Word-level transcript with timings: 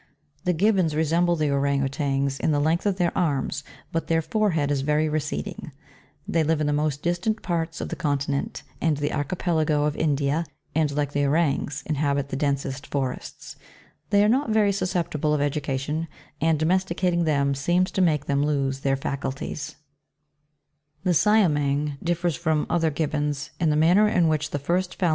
The 0.45 0.53
GIBBONS 0.55 0.95
resemble 0.95 1.35
the 1.35 1.51
Ourang 1.51 1.83
Outangs 1.83 2.39
in 2.39 2.49
the 2.49 2.59
length 2.59 2.87
of 2.87 2.97
their 2.97 3.15
arms, 3.15 3.63
but 3.91 4.07
their 4.07 4.23
forehead 4.23 4.71
is 4.71 4.81
very 4.81 5.07
receding. 5.07 5.71
They 6.27 6.41
live 6.43 6.59
in 6.59 6.65
the 6.65 6.73
most 6.73 7.03
distant 7.03 7.43
parts 7.43 7.79
of 7.81 7.89
the 7.89 7.95
continent, 7.95 8.63
and 8.81 8.99
archipelago 8.99 9.83
of 9.83 9.95
India, 9.95 10.47
and 10.73 10.89
like 10.89 11.11
the 11.11 11.23
Ourangs 11.25 11.83
inhabit 11.85 12.29
the 12.29 12.35
densest 12.35 12.87
forests. 12.87 13.57
They 14.09 14.23
are 14.23 14.27
not 14.27 14.49
very 14.49 14.71
susceptible 14.71 15.35
of 15.35 15.41
education, 15.41 16.07
and 16.41 16.57
domesticating 16.57 17.25
them 17.25 17.53
seems 17.53 17.91
to 17.91 18.01
make 18.01 18.25
them 18.25 18.43
lose 18.43 18.79
their 18.79 18.95
faculties 18.97 19.75
14. 21.03 21.03
The 21.03 21.13
Siamang 21.13 21.97
differs 22.03 22.35
from 22.35 22.61
the 22.65 22.73
other 22.73 22.89
Gibbons 22.89 23.51
in 23.59 23.69
the 23.69 23.75
man 23.75 23.97
ner 23.97 24.07
in 24.07 24.27
which 24.27 24.49
the 24.49 24.57
first 24.57 24.65
phalanges 24.65 24.65
of 24.65 24.65
the 24.65 24.65
second 24.65 24.79
and 24.79 24.81
third 24.81 24.93
toes 24.93 24.95
are 24.95 24.99
10. 24.99 25.09